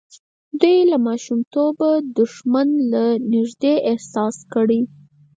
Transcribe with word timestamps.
دوی 0.59 0.77
له 0.91 0.97
ماشومتوبه 1.07 1.89
دښمن 2.17 2.69
له 2.91 3.05
نږدې 3.33 3.73
احساس 3.91 4.35
کړی. 4.53 4.81